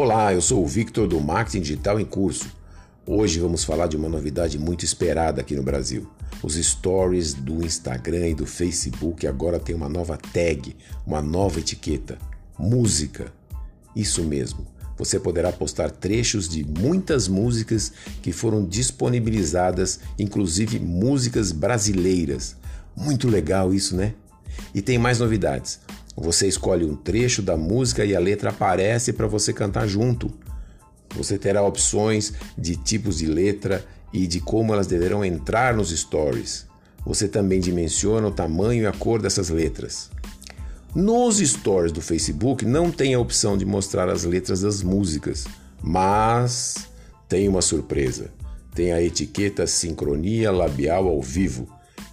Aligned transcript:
Olá, 0.00 0.32
eu 0.32 0.40
sou 0.40 0.62
o 0.62 0.66
Victor 0.66 1.08
do 1.08 1.20
Marketing 1.20 1.60
Digital 1.60 1.98
em 1.98 2.04
Curso. 2.04 2.46
Hoje 3.04 3.40
vamos 3.40 3.64
falar 3.64 3.88
de 3.88 3.96
uma 3.96 4.08
novidade 4.08 4.56
muito 4.56 4.84
esperada 4.84 5.40
aqui 5.40 5.56
no 5.56 5.62
Brasil. 5.64 6.08
Os 6.40 6.54
stories 6.54 7.34
do 7.34 7.66
Instagram 7.66 8.28
e 8.28 8.34
do 8.36 8.46
Facebook 8.46 9.26
agora 9.26 9.58
têm 9.58 9.74
uma 9.74 9.88
nova 9.88 10.16
tag, 10.16 10.76
uma 11.04 11.20
nova 11.20 11.58
etiqueta: 11.58 12.16
música. 12.56 13.32
Isso 13.96 14.22
mesmo. 14.22 14.68
Você 14.96 15.18
poderá 15.18 15.50
postar 15.50 15.90
trechos 15.90 16.48
de 16.48 16.64
muitas 16.64 17.26
músicas 17.26 17.92
que 18.22 18.30
foram 18.30 18.64
disponibilizadas, 18.64 19.98
inclusive 20.16 20.78
músicas 20.78 21.50
brasileiras. 21.50 22.54
Muito 22.96 23.28
legal 23.28 23.74
isso, 23.74 23.96
né? 23.96 24.14
E 24.72 24.80
tem 24.80 24.96
mais 24.96 25.18
novidades. 25.18 25.80
Você 26.20 26.48
escolhe 26.48 26.84
um 26.84 26.96
trecho 26.96 27.40
da 27.40 27.56
música 27.56 28.04
e 28.04 28.14
a 28.14 28.18
letra 28.18 28.50
aparece 28.50 29.12
para 29.12 29.28
você 29.28 29.52
cantar 29.52 29.86
junto. 29.86 30.32
Você 31.16 31.38
terá 31.38 31.62
opções 31.62 32.32
de 32.56 32.76
tipos 32.76 33.18
de 33.18 33.26
letra 33.26 33.86
e 34.12 34.26
de 34.26 34.40
como 34.40 34.72
elas 34.72 34.88
deverão 34.88 35.24
entrar 35.24 35.74
nos 35.74 35.96
stories. 35.96 36.66
Você 37.06 37.28
também 37.28 37.60
dimensiona 37.60 38.26
o 38.26 38.32
tamanho 38.32 38.82
e 38.82 38.86
a 38.86 38.92
cor 38.92 39.22
dessas 39.22 39.48
letras. 39.48 40.10
Nos 40.92 41.38
stories 41.38 41.92
do 41.92 42.00
Facebook 42.00 42.64
não 42.64 42.90
tem 42.90 43.14
a 43.14 43.20
opção 43.20 43.56
de 43.56 43.64
mostrar 43.64 44.08
as 44.08 44.24
letras 44.24 44.62
das 44.62 44.82
músicas, 44.82 45.46
mas 45.80 46.88
tem 47.28 47.46
uma 47.46 47.62
surpresa. 47.62 48.32
Tem 48.74 48.92
a 48.92 49.00
etiqueta 49.00 49.66
sincronia 49.68 50.50
labial 50.50 51.06
ao 51.06 51.22
vivo, 51.22 51.68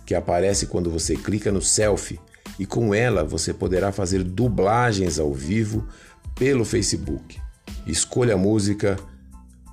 que 0.06 0.14
aparece 0.14 0.68
quando 0.68 0.92
você 0.92 1.16
clica 1.16 1.52
no 1.52 1.62
selfie 1.62 2.20
e 2.60 2.66
com 2.66 2.94
ela 2.94 3.24
você 3.24 3.54
poderá 3.54 3.92
fazer 3.92 4.24
dublagens 4.24 5.20
ao 5.20 5.34
vivo 5.34 5.88
pelo 6.36 6.66
Facebook. 6.66 7.40
Escolha 7.86 8.36
a 8.36 8.38
música 8.38 8.98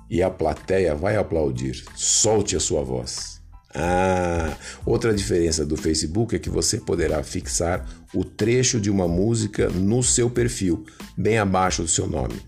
e 0.09 0.21
a 0.21 0.29
plateia 0.29 0.95
vai 0.95 1.15
aplaudir. 1.15 1.83
Solte 1.95 2.55
a 2.55 2.59
sua 2.59 2.83
voz. 2.83 3.41
Ah, 3.75 4.55
outra 4.85 5.13
diferença 5.13 5.65
do 5.65 5.75
Facebook 5.75 6.35
é 6.35 6.39
que 6.39 6.49
você 6.49 6.77
poderá 6.77 7.23
fixar 7.23 7.87
o 8.13 8.23
trecho 8.23 8.79
de 8.79 8.91
uma 8.91 9.07
música 9.07 9.67
no 9.69 10.03
seu 10.03 10.29
perfil, 10.29 10.85
bem 11.17 11.39
abaixo 11.39 11.81
do 11.81 11.87
seu 11.87 12.07
nome. 12.07 12.39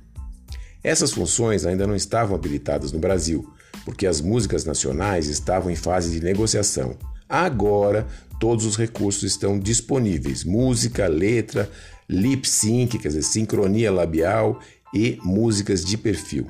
Essas 0.84 1.12
funções 1.12 1.66
ainda 1.66 1.88
não 1.88 1.96
estavam 1.96 2.36
habilitadas 2.36 2.92
no 2.92 3.00
Brasil, 3.00 3.52
porque 3.84 4.06
as 4.06 4.22
músicas 4.22 4.66
nacionais 4.66 5.28
estavam 5.28 5.72
em 5.72 5.76
fase 5.76 6.12
de 6.12 6.24
negociação. 6.24 6.96
Agora, 7.28 8.06
todos 8.40 8.66
os 8.66 8.76
recursos 8.76 9.24
estão 9.24 9.60
disponíveis: 9.60 10.44
música, 10.44 11.08
letra, 11.08 11.70
lip 12.10 12.48
sync, 12.48 12.98
quer 12.98 13.10
dizer, 13.10 13.24
sincronia 13.24 13.92
labial 13.92 14.60
e 14.94 15.20
músicas 15.24 15.84
de 15.84 15.98
perfil. 15.98 16.48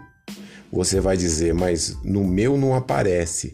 Você 0.71 0.99
vai 0.99 1.15
dizer, 1.15 1.53
mas 1.53 1.97
no 2.03 2.23
meu 2.23 2.57
não 2.57 2.75
aparece. 2.75 3.53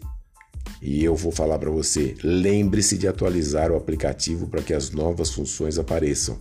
E 0.80 1.04
eu 1.04 1.14
vou 1.14 1.30
falar 1.32 1.58
para 1.58 1.70
você: 1.70 2.14
lembre-se 2.22 2.98
de 2.98 3.06
atualizar 3.06 3.70
o 3.70 3.76
aplicativo 3.76 4.46
para 4.46 4.62
que 4.62 4.74
as 4.74 4.90
novas 4.90 5.30
funções 5.30 5.78
apareçam. 5.78 6.38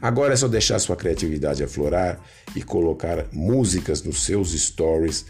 Agora 0.00 0.32
é 0.32 0.36
só 0.36 0.48
deixar 0.48 0.78
sua 0.78 0.96
criatividade 0.96 1.62
aflorar 1.62 2.18
e 2.56 2.62
colocar 2.62 3.26
músicas 3.32 4.02
nos 4.02 4.24
seus 4.24 4.52
stories 4.52 5.26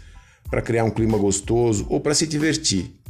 para 0.49 0.61
criar 0.61 0.85
um 0.85 0.91
clima 0.91 1.17
gostoso 1.17 1.85
ou 1.89 1.99
para 1.99 2.13
se 2.13 2.25
divertir 2.25 3.01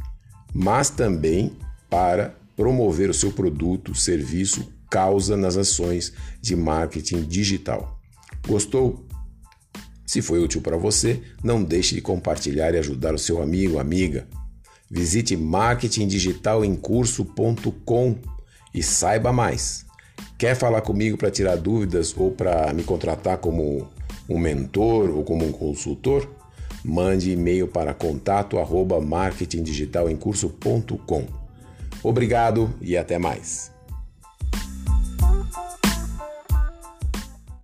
mas 0.52 0.90
também 0.90 1.56
para 1.88 2.34
promover 2.56 3.10
o 3.10 3.14
seu 3.14 3.32
produto, 3.32 3.94
serviço, 3.94 4.72
causa 4.90 5.36
nas 5.36 5.56
ações 5.56 6.12
de 6.40 6.54
marketing 6.54 7.22
digital. 7.22 8.00
Gostou? 8.46 9.04
Se 10.06 10.20
foi 10.20 10.38
útil 10.40 10.60
para 10.60 10.76
você, 10.76 11.22
não 11.42 11.64
deixe 11.64 11.94
de 11.94 12.00
compartilhar 12.00 12.74
e 12.74 12.78
ajudar 12.78 13.14
o 13.14 13.18
seu 13.18 13.40
amigo, 13.40 13.78
amiga. 13.78 14.28
Visite 14.90 15.36
marketingdigitalemcurso.com 15.36 18.18
e 18.74 18.82
saiba 18.82 19.32
mais. 19.32 19.86
Quer 20.36 20.54
falar 20.54 20.82
comigo 20.82 21.16
para 21.16 21.30
tirar 21.30 21.56
dúvidas 21.56 22.14
ou 22.16 22.32
para 22.32 22.74
me 22.74 22.82
contratar 22.82 23.38
como 23.38 23.88
um 24.28 24.38
mentor 24.38 25.08
ou 25.10 25.24
como 25.24 25.46
um 25.46 25.52
consultor? 25.52 26.28
mande 26.84 27.30
e-mail 27.30 27.68
para 27.68 27.94
contato 27.94 28.58
arroba 28.58 29.00
marketingdigitalemcurso.com. 29.00 31.41
Obrigado 32.02 32.74
e 32.80 32.96
até 32.96 33.18
mais. 33.18 33.72